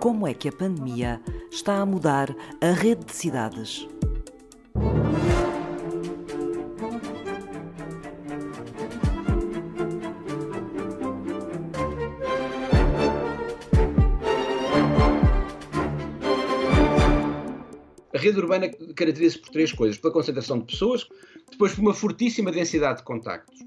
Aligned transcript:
como 0.00 0.28
é 0.28 0.34
que 0.34 0.48
a 0.48 0.52
pandemia 0.52 1.20
está 1.50 1.78
a 1.78 1.86
mudar 1.86 2.34
a 2.60 2.70
rede 2.70 3.04
de 3.04 3.12
cidades. 3.12 3.88
A 18.14 18.18
rede 18.18 18.38
urbana 18.38 18.68
caracteriza-se 18.94 19.38
por 19.38 19.50
três 19.50 19.72
coisas: 19.72 19.98
pela 19.98 20.12
concentração 20.12 20.60
de 20.60 20.66
pessoas, 20.66 21.08
depois 21.50 21.74
por 21.74 21.80
uma 21.80 21.94
fortíssima 21.94 22.52
densidade 22.52 22.98
de 22.98 23.04
contactos. 23.04 23.58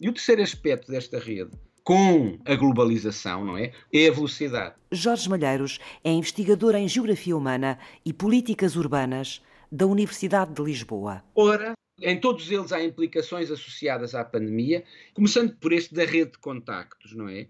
E 0.00 0.08
o 0.08 0.12
terceiro 0.12 0.42
aspecto 0.42 0.90
desta 0.90 1.18
rede, 1.18 1.50
com 1.88 2.38
a 2.44 2.54
globalização, 2.54 3.46
não 3.46 3.56
é? 3.56 3.72
É 3.90 4.08
a 4.08 4.12
velocidade. 4.12 4.74
Jorge 4.92 5.26
Malheiros 5.26 5.78
é 6.04 6.10
investigador 6.10 6.74
em 6.74 6.86
Geografia 6.86 7.34
Humana 7.34 7.78
e 8.04 8.12
Políticas 8.12 8.76
Urbanas 8.76 9.40
da 9.72 9.86
Universidade 9.86 10.52
de 10.52 10.62
Lisboa. 10.62 11.24
Ora, 11.34 11.72
em 12.02 12.20
todos 12.20 12.50
eles 12.50 12.72
há 12.72 12.84
implicações 12.84 13.50
associadas 13.50 14.14
à 14.14 14.22
pandemia, 14.22 14.84
começando 15.14 15.56
por 15.56 15.72
este 15.72 15.94
da 15.94 16.04
rede 16.04 16.32
de 16.32 16.38
contactos, 16.40 17.14
não 17.14 17.26
é? 17.26 17.46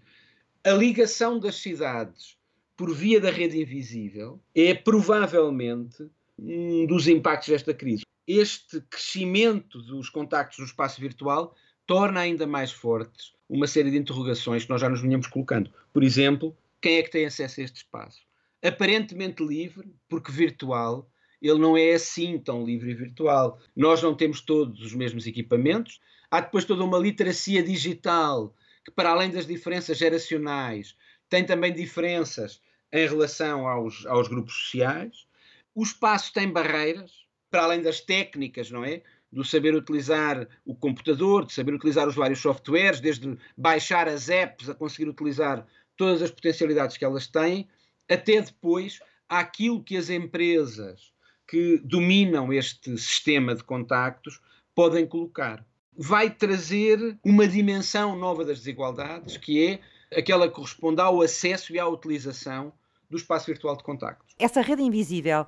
A 0.63 0.71
ligação 0.71 1.37
das 1.37 1.55
cidades 1.55 2.37
por 2.77 2.95
via 2.95 3.19
da 3.19 3.31
rede 3.31 3.61
invisível 3.61 4.39
é 4.55 4.73
provavelmente 4.73 6.09
um 6.37 6.85
dos 6.85 7.09
impactos 7.09 7.49
desta 7.49 7.73
crise. 7.73 8.03
Este 8.25 8.79
crescimento 8.89 9.81
dos 9.81 10.09
contactos 10.09 10.59
no 10.59 10.65
espaço 10.65 11.01
virtual 11.01 11.53
torna 11.89 12.19
ainda 12.19 12.45
mais 12.45 12.71
fortes 12.71 13.33
uma 13.49 13.65
série 13.65 13.89
de 13.89 13.97
interrogações 13.97 14.63
que 14.63 14.69
nós 14.69 14.79
já 14.79 14.87
nos 14.87 15.01
vinhamos 15.01 15.25
colocando. 15.25 15.73
Por 15.91 16.03
exemplo, 16.03 16.55
quem 16.79 16.97
é 16.97 17.01
que 17.01 17.09
tem 17.09 17.25
acesso 17.25 17.59
a 17.59 17.63
este 17.63 17.77
espaço? 17.77 18.21
Aparentemente 18.63 19.43
livre, 19.43 19.91
porque 20.07 20.31
virtual, 20.31 21.09
ele 21.41 21.57
não 21.57 21.75
é 21.75 21.93
assim 21.93 22.37
tão 22.37 22.63
livre 22.63 22.91
e 22.91 22.93
virtual. 22.93 23.59
Nós 23.75 24.03
não 24.03 24.15
temos 24.15 24.39
todos 24.39 24.79
os 24.85 24.93
mesmos 24.93 25.25
equipamentos. 25.25 25.99
Há 26.29 26.41
depois 26.41 26.63
toda 26.63 26.83
uma 26.83 26.99
literacia 26.99 27.63
digital 27.63 28.53
que, 28.85 28.91
para 28.91 29.09
além 29.09 29.31
das 29.31 29.47
diferenças 29.47 29.97
geracionais, 29.97 30.95
tem 31.27 31.43
também 31.43 31.73
diferenças 31.73 32.61
em 32.93 33.07
relação 33.07 33.67
aos, 33.67 34.05
aos 34.05 34.27
grupos 34.27 34.53
sociais. 34.53 35.25
O 35.73 35.81
espaço 35.81 36.31
tem 36.33 36.51
barreiras, 36.51 37.25
para 37.49 37.63
além 37.63 37.81
das 37.81 37.99
técnicas, 37.99 38.69
não 38.69 38.85
é? 38.85 39.01
Do 39.31 39.43
saber 39.43 39.75
utilizar 39.75 40.47
o 40.65 40.75
computador, 40.75 41.45
de 41.45 41.53
saber 41.53 41.73
utilizar 41.73 42.07
os 42.07 42.15
vários 42.15 42.39
softwares, 42.39 42.99
desde 42.99 43.37
baixar 43.55 44.07
as 44.07 44.29
apps 44.29 44.69
a 44.69 44.73
conseguir 44.73 45.07
utilizar 45.07 45.65
todas 45.95 46.21
as 46.21 46.31
potencialidades 46.31 46.97
que 46.97 47.05
elas 47.05 47.27
têm, 47.27 47.67
até 48.09 48.41
depois 48.41 48.99
aquilo 49.27 49.83
que 49.83 49.95
as 49.95 50.09
empresas 50.09 51.13
que 51.47 51.77
dominam 51.83 52.51
este 52.53 52.97
sistema 52.97 53.55
de 53.55 53.63
contactos 53.63 54.39
podem 54.73 55.05
colocar. 55.05 55.65
Vai 55.95 56.29
trazer 56.29 57.17
uma 57.23 57.47
dimensão 57.47 58.15
nova 58.15 58.45
das 58.45 58.59
desigualdades, 58.59 59.35
que 59.37 59.67
é 60.11 60.17
aquela 60.17 60.47
que 60.47 60.55
corresponde 60.55 61.01
ao 61.01 61.21
acesso 61.21 61.73
e 61.73 61.79
à 61.79 61.87
utilização 61.87 62.71
do 63.09 63.17
espaço 63.17 63.47
virtual 63.47 63.75
de 63.75 63.83
contactos. 63.83 64.33
Essa 64.37 64.61
rede 64.61 64.81
invisível, 64.81 65.45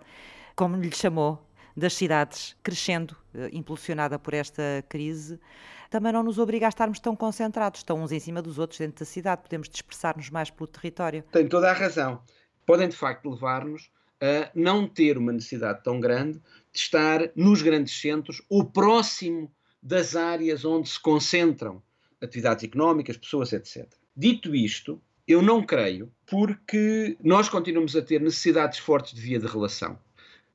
como 0.55 0.75
lhe 0.75 0.91
chamou, 0.93 1.39
das 1.75 1.93
cidades 1.93 2.55
crescendo, 2.63 3.15
eh, 3.33 3.49
impulsionada 3.53 4.19
por 4.19 4.33
esta 4.33 4.83
crise, 4.89 5.39
também 5.89 6.13
não 6.13 6.23
nos 6.23 6.39
obriga 6.39 6.67
a 6.67 6.69
estarmos 6.69 6.99
tão 6.99 7.15
concentrados, 7.15 7.83
tão 7.83 8.01
uns 8.01 8.11
em 8.11 8.19
cima 8.19 8.41
dos 8.41 8.57
outros 8.57 8.79
dentro 8.79 8.99
da 8.99 9.05
cidade. 9.05 9.41
Podemos 9.41 9.67
dispersar-nos 9.67 10.29
mais 10.29 10.49
pelo 10.49 10.67
território. 10.67 11.23
Tem 11.31 11.47
toda 11.47 11.69
a 11.69 11.73
razão. 11.73 12.21
Podem, 12.65 12.87
de 12.87 12.95
facto, 12.95 13.29
levar-nos 13.29 13.91
a 14.21 14.49
não 14.55 14.87
ter 14.87 15.17
uma 15.17 15.33
necessidade 15.33 15.83
tão 15.83 15.99
grande 15.99 16.39
de 16.71 16.79
estar 16.79 17.29
nos 17.35 17.61
grandes 17.61 17.99
centros 17.99 18.41
ou 18.49 18.63
próximo 18.63 19.51
das 19.83 20.15
áreas 20.15 20.63
onde 20.63 20.87
se 20.87 20.99
concentram 20.99 21.81
atividades 22.21 22.63
económicas, 22.63 23.17
pessoas, 23.17 23.51
etc. 23.51 23.91
Dito 24.15 24.55
isto, 24.55 25.01
eu 25.27 25.41
não 25.41 25.63
creio, 25.65 26.11
porque 26.25 27.17
nós 27.23 27.49
continuamos 27.49 27.95
a 27.95 28.01
ter 28.01 28.21
necessidades 28.21 28.79
fortes 28.79 29.13
de 29.13 29.21
via 29.21 29.39
de 29.39 29.47
relação. 29.47 29.97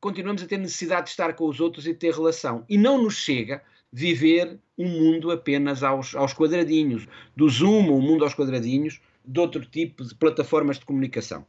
Continuamos 0.06 0.40
a 0.40 0.46
ter 0.46 0.58
necessidade 0.58 1.06
de 1.06 1.10
estar 1.10 1.32
com 1.32 1.48
os 1.48 1.58
outros 1.58 1.84
e 1.84 1.92
de 1.92 1.98
ter 1.98 2.14
relação. 2.14 2.64
E 2.68 2.78
não 2.78 3.02
nos 3.02 3.16
chega 3.16 3.60
viver 3.92 4.56
um 4.78 4.88
mundo 4.88 5.32
apenas 5.32 5.82
aos, 5.82 6.14
aos 6.14 6.32
quadradinhos, 6.32 7.08
do 7.34 7.48
Zoom, 7.48 7.90
um 7.90 8.00
mundo 8.00 8.22
aos 8.22 8.32
quadradinhos, 8.32 9.00
de 9.24 9.40
outro 9.40 9.66
tipo 9.66 10.04
de 10.04 10.14
plataformas 10.14 10.78
de 10.78 10.84
comunicação. 10.84 11.44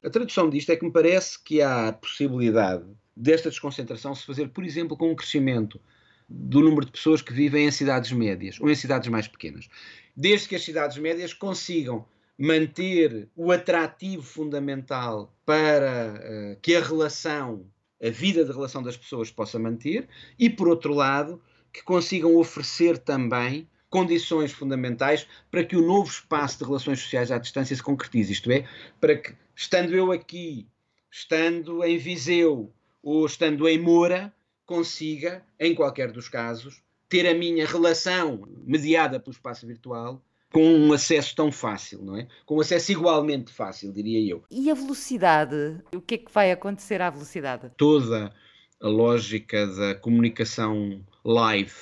A 0.00 0.08
tradução 0.08 0.48
disto 0.48 0.70
é 0.70 0.76
que 0.76 0.84
me 0.84 0.92
parece 0.92 1.42
que 1.42 1.60
há 1.60 1.88
a 1.88 1.92
possibilidade 1.92 2.84
desta 3.16 3.50
desconcentração 3.50 4.14
se 4.14 4.24
fazer, 4.24 4.50
por 4.50 4.62
exemplo, 4.62 4.96
com 4.96 5.10
um 5.10 5.16
crescimento 5.16 5.80
do 6.28 6.60
número 6.60 6.86
de 6.86 6.92
pessoas 6.92 7.20
que 7.20 7.32
vivem 7.32 7.66
em 7.66 7.70
cidades 7.72 8.12
médias 8.12 8.60
ou 8.60 8.70
em 8.70 8.76
cidades 8.76 9.08
mais 9.08 9.26
pequenas. 9.26 9.68
Desde 10.16 10.48
que 10.48 10.54
as 10.54 10.62
cidades 10.62 10.98
médias 10.98 11.34
consigam 11.34 12.06
manter 12.38 13.28
o 13.34 13.50
atrativo 13.50 14.22
fundamental 14.22 15.34
para 15.44 16.14
uh, 16.54 16.60
que 16.62 16.76
a 16.76 16.80
relação, 16.80 17.66
a 18.02 18.10
vida 18.10 18.44
de 18.44 18.52
relação 18.52 18.82
das 18.82 18.96
pessoas 18.96 19.30
possa 19.30 19.58
manter, 19.58 20.08
e 20.38 20.48
por 20.48 20.68
outro 20.68 20.94
lado, 20.94 21.40
que 21.72 21.82
consigam 21.82 22.36
oferecer 22.36 22.98
também 22.98 23.68
condições 23.90 24.52
fundamentais 24.52 25.26
para 25.50 25.64
que 25.64 25.76
o 25.76 25.86
novo 25.86 26.10
espaço 26.10 26.58
de 26.58 26.64
relações 26.64 27.00
sociais 27.00 27.30
à 27.30 27.38
distância 27.38 27.74
se 27.74 27.82
concretize, 27.82 28.32
isto 28.32 28.50
é, 28.50 28.66
para 29.00 29.16
que, 29.16 29.34
estando 29.54 29.94
eu 29.94 30.12
aqui, 30.12 30.66
estando 31.10 31.82
em 31.84 31.96
Viseu 31.96 32.72
ou 33.02 33.24
estando 33.24 33.66
em 33.66 33.78
Moura, 33.78 34.32
consiga, 34.66 35.42
em 35.58 35.74
qualquer 35.74 36.12
dos 36.12 36.28
casos, 36.28 36.82
ter 37.08 37.26
a 37.26 37.34
minha 37.34 37.66
relação 37.66 38.46
mediada 38.64 39.18
pelo 39.18 39.32
espaço 39.32 39.66
virtual 39.66 40.22
com 40.52 40.64
um 40.64 40.92
acesso 40.92 41.34
tão 41.34 41.52
fácil, 41.52 42.02
não 42.02 42.16
é? 42.16 42.26
Com 42.46 42.56
um 42.56 42.60
acesso 42.60 42.92
igualmente 42.92 43.52
fácil, 43.52 43.92
diria 43.92 44.32
eu. 44.32 44.42
E 44.50 44.70
a 44.70 44.74
velocidade? 44.74 45.80
O 45.94 46.00
que 46.00 46.14
é 46.14 46.18
que 46.18 46.32
vai 46.32 46.50
acontecer 46.50 47.02
à 47.02 47.10
velocidade? 47.10 47.70
Toda 47.76 48.32
a 48.80 48.88
lógica 48.88 49.66
da 49.66 49.94
comunicação 49.94 51.04
live 51.24 51.74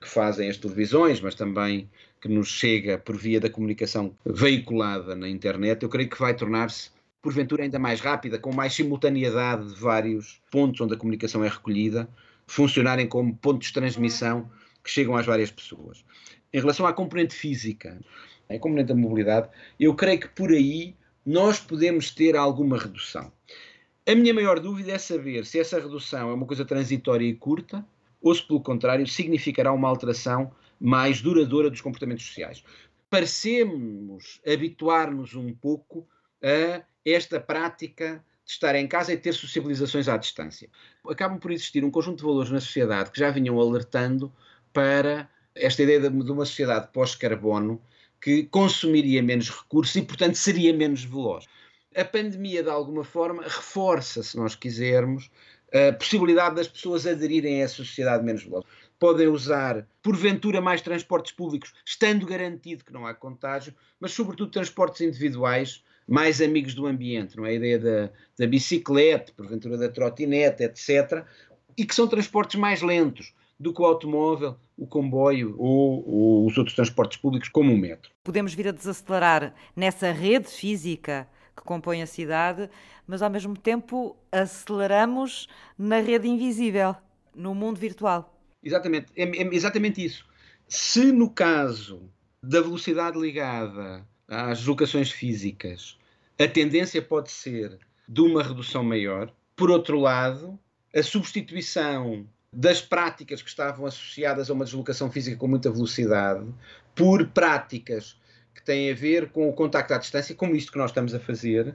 que 0.00 0.08
fazem 0.08 0.48
as 0.48 0.56
televisões, 0.56 1.20
mas 1.20 1.34
também 1.34 1.90
que 2.20 2.28
nos 2.28 2.48
chega 2.48 2.98
por 2.98 3.16
via 3.16 3.40
da 3.40 3.50
comunicação 3.50 4.16
veiculada 4.24 5.14
na 5.14 5.28
internet, 5.28 5.82
eu 5.82 5.88
creio 5.88 6.08
que 6.08 6.18
vai 6.18 6.34
tornar-se 6.34 6.90
porventura 7.20 7.62
ainda 7.62 7.78
mais 7.78 8.00
rápida, 8.00 8.38
com 8.38 8.54
mais 8.54 8.74
simultaneidade 8.74 9.74
de 9.74 9.80
vários 9.80 10.42
pontos 10.50 10.80
onde 10.82 10.94
a 10.94 10.96
comunicação 10.96 11.42
é 11.42 11.48
recolhida, 11.48 12.08
funcionarem 12.46 13.06
como 13.06 13.34
pontos 13.34 13.68
de 13.68 13.74
transmissão 13.74 14.50
que 14.82 14.90
chegam 14.90 15.16
às 15.16 15.24
várias 15.24 15.50
pessoas. 15.50 16.04
Em 16.54 16.60
relação 16.60 16.86
à 16.86 16.92
componente 16.92 17.34
física, 17.34 17.98
a 18.48 18.56
componente 18.60 18.86
da 18.86 18.94
mobilidade, 18.94 19.48
eu 19.78 19.92
creio 19.92 20.20
que 20.20 20.28
por 20.28 20.52
aí 20.52 20.94
nós 21.26 21.58
podemos 21.58 22.12
ter 22.12 22.36
alguma 22.36 22.78
redução. 22.78 23.32
A 24.06 24.14
minha 24.14 24.32
maior 24.32 24.60
dúvida 24.60 24.92
é 24.92 24.98
saber 24.98 25.44
se 25.46 25.58
essa 25.58 25.80
redução 25.80 26.30
é 26.30 26.32
uma 26.32 26.46
coisa 26.46 26.64
transitória 26.64 27.26
e 27.26 27.34
curta 27.34 27.84
ou 28.22 28.32
se, 28.32 28.46
pelo 28.46 28.60
contrário, 28.60 29.04
significará 29.04 29.72
uma 29.72 29.88
alteração 29.88 30.52
mais 30.78 31.20
duradoura 31.20 31.68
dos 31.68 31.80
comportamentos 31.80 32.24
sociais. 32.24 32.62
Parecemos 33.10 34.40
habituar-nos 34.46 35.34
um 35.34 35.52
pouco 35.52 36.06
a 36.40 36.84
esta 37.04 37.40
prática 37.40 38.24
de 38.44 38.52
estar 38.52 38.76
em 38.76 38.86
casa 38.86 39.12
e 39.12 39.16
ter 39.16 39.32
sociabilizações 39.32 40.06
à 40.06 40.16
distância. 40.16 40.70
Acabam 41.08 41.40
por 41.40 41.50
existir 41.50 41.84
um 41.84 41.90
conjunto 41.90 42.18
de 42.18 42.24
valores 42.24 42.50
na 42.52 42.60
sociedade 42.60 43.10
que 43.10 43.18
já 43.18 43.32
vinham 43.32 43.58
alertando 43.58 44.32
para 44.72 45.28
esta 45.54 45.82
ideia 45.82 46.00
de, 46.00 46.08
uma 46.08 46.44
sociedade 46.44 46.88
pós-carbono 46.92 47.80
que 48.20 48.44
consumiria 48.44 49.22
menos 49.22 49.50
recursos 49.50 49.94
e, 49.96 50.02
portanto, 50.02 50.34
seria 50.34 50.72
menos 50.72 51.04
veloz. 51.04 51.46
A 51.94 52.04
pandemia, 52.04 52.62
de 52.62 52.70
alguma 52.70 53.04
forma, 53.04 53.42
reforça, 53.42 54.22
se 54.22 54.36
nós 54.36 54.54
quisermos, 54.54 55.30
a 55.72 55.92
possibilidade 55.92 56.56
das 56.56 56.68
pessoas 56.68 57.06
aderirem 57.06 57.60
a 57.60 57.64
essa 57.64 57.76
sociedade 57.76 58.24
menos 58.24 58.42
veloz. 58.42 58.64
Podem 58.98 59.28
usar, 59.28 59.86
porventura, 60.02 60.60
mais 60.60 60.80
transportes 60.80 61.32
públicos, 61.32 61.72
estando 61.84 62.26
garantido 62.26 62.84
que 62.84 62.92
não 62.92 63.06
há 63.06 63.14
contágio, 63.14 63.74
mas, 64.00 64.12
sobretudo, 64.12 64.50
transportes 64.50 65.00
individuais 65.00 65.84
mais 66.06 66.40
amigos 66.40 66.74
do 66.74 66.86
ambiente, 66.86 67.36
não 67.36 67.46
é? 67.46 67.50
A 67.50 67.54
ideia 67.54 67.78
da, 67.78 68.10
da 68.38 68.46
bicicleta, 68.46 69.32
porventura 69.36 69.76
da 69.76 69.88
trotinete, 69.88 70.62
etc. 70.62 71.24
E 71.76 71.84
que 71.84 71.94
são 71.94 72.06
transportes 72.06 72.58
mais 72.58 72.82
lentos 72.82 73.34
do 73.58 73.72
que 73.72 73.80
o 73.80 73.84
automóvel, 73.84 74.56
o 74.76 74.86
comboio 74.86 75.54
ou, 75.58 76.08
ou, 76.08 76.46
os 76.46 76.58
outros 76.58 76.74
transportes 76.74 77.18
públicos, 77.18 77.48
como 77.48 77.72
o 77.72 77.76
metro. 77.76 78.10
Podemos 78.22 78.54
vir 78.54 78.68
a 78.68 78.72
desacelerar 78.72 79.54
nessa 79.74 80.10
rede 80.10 80.48
física 80.48 81.28
que 81.56 81.62
compõe 81.62 82.02
a 82.02 82.06
cidade, 82.06 82.68
mas 83.06 83.22
ao 83.22 83.30
mesmo 83.30 83.56
tempo 83.56 84.16
aceleramos 84.32 85.48
na 85.78 86.00
rede 86.00 86.28
invisível, 86.28 86.96
no 87.34 87.54
mundo 87.54 87.78
virtual. 87.78 88.36
Exatamente, 88.62 89.12
é, 89.16 89.22
é 89.22 89.54
exatamente 89.54 90.04
isso. 90.04 90.26
Se 90.66 91.12
no 91.12 91.30
caso 91.30 92.10
da 92.42 92.60
velocidade 92.60 93.18
ligada 93.18 94.06
às 94.26 94.64
locações 94.64 95.10
físicas 95.10 95.98
a 96.38 96.48
tendência 96.48 97.00
pode 97.00 97.30
ser 97.30 97.78
de 98.08 98.20
uma 98.20 98.42
redução 98.42 98.82
maior. 98.82 99.32
Por 99.56 99.70
outro 99.70 99.98
lado, 99.98 100.58
a 100.94 101.02
substituição 101.02 102.26
das 102.54 102.80
práticas 102.80 103.42
que 103.42 103.48
estavam 103.48 103.84
associadas 103.84 104.48
a 104.48 104.52
uma 104.52 104.64
deslocação 104.64 105.10
física 105.10 105.36
com 105.36 105.48
muita 105.48 105.70
velocidade 105.70 106.46
por 106.94 107.26
práticas 107.28 108.16
que 108.54 108.62
têm 108.62 108.90
a 108.90 108.94
ver 108.94 109.30
com 109.30 109.48
o 109.48 109.52
contacto 109.52 109.92
à 109.92 109.98
distância, 109.98 110.34
como 110.34 110.54
isto 110.54 110.70
que 110.70 110.78
nós 110.78 110.90
estamos 110.90 111.12
a 111.14 111.18
fazer, 111.18 111.74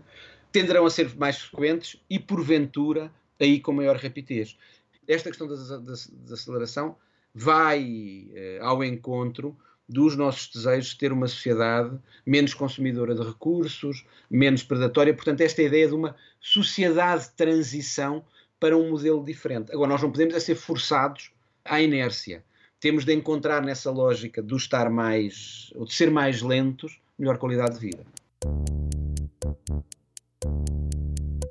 tenderão 0.52 0.86
a 0.86 0.90
ser 0.90 1.14
mais 1.18 1.38
frequentes 1.38 2.02
e, 2.10 2.18
porventura, 2.18 3.12
aí 3.40 3.60
com 3.60 3.74
maior 3.74 3.98
rapidez. 3.98 4.58
Esta 5.08 5.30
questão 5.30 5.48
da, 5.48 5.56
desaceleração 6.24 6.96
vai 7.34 8.28
eh, 8.34 8.60
ao 8.62 8.84
encontro 8.84 9.58
dos 9.88 10.16
nossos 10.16 10.48
desejos 10.54 10.92
de 10.92 10.98
ter 10.98 11.12
uma 11.12 11.28
sociedade 11.28 11.98
menos 12.26 12.54
consumidora 12.54 13.16
de 13.16 13.24
recursos, 13.24 14.06
menos 14.30 14.64
predatória. 14.64 15.14
Portanto, 15.14 15.42
esta 15.42 15.64
ideia 15.64 15.88
de 15.88 15.96
uma 15.96 16.16
sociedade 16.40 17.24
de 17.24 17.32
transição 17.32 18.24
para 18.60 18.78
um 18.78 18.90
modelo 18.90 19.24
diferente. 19.24 19.72
Agora, 19.72 19.90
nós 19.90 20.02
não 20.02 20.12
podemos 20.12 20.36
é 20.36 20.40
ser 20.40 20.56
forçados 20.56 21.32
à 21.64 21.82
inércia. 21.82 22.44
Temos 22.80 23.06
de 23.06 23.14
encontrar 23.14 23.62
nessa 23.62 23.92
lógica 23.92 24.42
do 24.42 24.58
estar 24.58 24.90
mais, 24.90 25.72
ou 25.76 25.86
de 25.86 25.94
ser 25.94 26.10
mais 26.10 26.42
lentos, 26.42 27.00
melhor 27.18 27.38
qualidade 27.38 27.76
de 27.76 27.80
vida. 27.80 28.06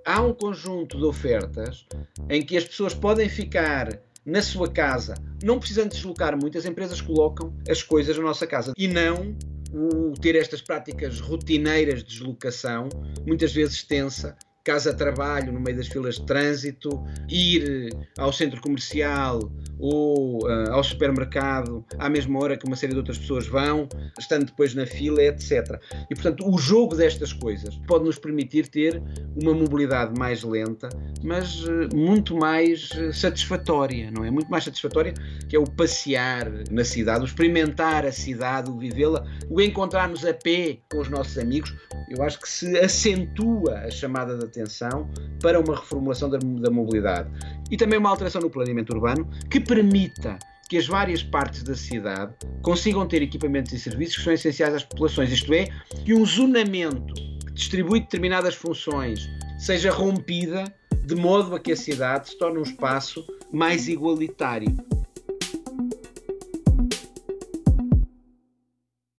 Há 0.04 0.22
um 0.22 0.32
conjunto 0.32 0.96
de 0.96 1.04
ofertas 1.04 1.86
em 2.30 2.42
que 2.42 2.56
as 2.56 2.64
pessoas 2.64 2.94
podem 2.94 3.28
ficar 3.28 4.00
na 4.24 4.42
sua 4.42 4.70
casa, 4.70 5.14
não 5.42 5.58
precisando 5.58 5.90
deslocar 5.90 6.38
muito, 6.38 6.56
as 6.58 6.66
empresas 6.66 7.00
colocam 7.00 7.54
as 7.68 7.82
coisas 7.82 8.16
na 8.16 8.22
nossa 8.22 8.46
casa 8.46 8.72
e 8.76 8.88
não 8.88 9.36
o 9.72 10.12
ter 10.18 10.34
estas 10.36 10.60
práticas 10.62 11.20
rotineiras 11.20 12.02
de 12.02 12.10
deslocação, 12.10 12.88
muitas 13.26 13.52
vezes 13.52 13.82
tensa, 13.82 14.36
casa-trabalho 14.68 15.50
no 15.50 15.58
meio 15.58 15.78
das 15.78 15.88
filas 15.88 16.16
de 16.16 16.26
trânsito, 16.26 17.02
ir 17.26 17.88
ao 18.18 18.30
centro 18.30 18.60
comercial 18.60 19.40
ou 19.78 20.44
uh, 20.46 20.72
ao 20.72 20.84
supermercado 20.84 21.82
à 21.98 22.10
mesma 22.10 22.38
hora 22.38 22.54
que 22.54 22.66
uma 22.66 22.76
série 22.76 22.92
de 22.92 22.98
outras 22.98 23.16
pessoas 23.16 23.46
vão, 23.46 23.88
estando 24.18 24.44
depois 24.44 24.74
na 24.74 24.84
fila, 24.84 25.22
etc. 25.22 25.80
E, 26.10 26.14
portanto, 26.14 26.46
o 26.46 26.58
jogo 26.58 26.94
destas 26.94 27.32
coisas 27.32 27.80
pode 27.86 28.04
nos 28.04 28.18
permitir 28.18 28.68
ter 28.68 29.02
uma 29.40 29.54
mobilidade 29.54 30.18
mais 30.18 30.42
lenta, 30.42 30.90
mas 31.24 31.64
uh, 31.64 31.88
muito 31.94 32.36
mais 32.36 32.90
satisfatória, 33.14 34.10
não 34.10 34.22
é? 34.22 34.30
Muito 34.30 34.50
mais 34.50 34.64
satisfatória 34.64 35.14
que 35.48 35.56
é 35.56 35.58
o 35.58 35.64
passear 35.64 36.46
na 36.70 36.84
cidade, 36.84 37.22
o 37.22 37.24
experimentar 37.24 38.04
a 38.04 38.12
cidade, 38.12 38.70
o 38.70 38.76
vivê-la, 38.76 39.24
o 39.48 39.62
encontrar-nos 39.62 40.26
a 40.26 40.34
pé 40.34 40.80
com 40.90 41.00
os 41.00 41.08
nossos 41.08 41.38
amigos. 41.38 41.74
Eu 42.10 42.22
acho 42.22 42.40
que 42.40 42.48
se 42.48 42.76
acentua 42.78 43.80
a 43.80 43.90
chamada 43.90 44.36
de 44.36 44.44
atenção 44.44 45.10
para 45.40 45.60
uma 45.60 45.76
reformulação 45.76 46.30
da, 46.30 46.38
da 46.38 46.70
mobilidade 46.70 47.28
e 47.70 47.76
também 47.76 47.98
uma 47.98 48.10
alteração 48.10 48.40
no 48.40 48.50
planeamento 48.50 48.92
urbano 48.94 49.28
que 49.50 49.60
permita 49.60 50.38
que 50.68 50.76
as 50.76 50.86
várias 50.86 51.22
partes 51.22 51.62
da 51.62 51.74
cidade 51.74 52.34
consigam 52.62 53.06
ter 53.06 53.22
equipamentos 53.22 53.72
e 53.72 53.78
serviços 53.78 54.16
que 54.18 54.24
são 54.24 54.32
essenciais 54.32 54.74
às 54.74 54.84
populações, 54.84 55.32
isto 55.32 55.52
é, 55.54 55.66
que 56.04 56.12
um 56.12 56.24
zonamento 56.26 57.14
que 57.14 57.52
distribui 57.52 58.00
determinadas 58.00 58.54
funções 58.54 59.28
seja 59.58 59.90
rompida 59.90 60.64
de 61.04 61.14
modo 61.14 61.54
a 61.54 61.60
que 61.60 61.72
a 61.72 61.76
cidade 61.76 62.28
se 62.28 62.38
torne 62.38 62.58
um 62.58 62.62
espaço 62.62 63.26
mais 63.50 63.88
igualitário 63.88 64.76